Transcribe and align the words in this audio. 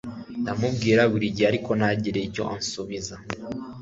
ndamubwira 0.41 1.01
burigihe 1.11 1.47
ariko 1.51 1.69
ntagire 1.79 2.19
icyo 2.27 2.43
ansubiza 2.55 3.15